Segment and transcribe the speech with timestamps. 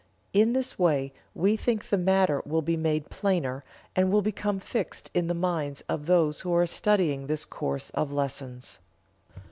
[0.33, 3.63] In this way we think the matter will be made plainer,
[3.95, 8.11] and will become fixed in the mind of those who are studying this course of
[8.11, 8.79] lessons.